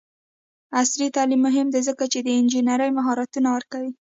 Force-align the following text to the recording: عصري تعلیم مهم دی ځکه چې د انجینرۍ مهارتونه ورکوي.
عصري 0.79 1.07
تعلیم 1.15 1.41
مهم 1.47 1.67
دی 1.73 1.81
ځکه 1.89 2.03
چې 2.11 2.19
د 2.21 2.27
انجینرۍ 2.39 2.91
مهارتونه 2.97 3.49
ورکوي. 3.55 3.91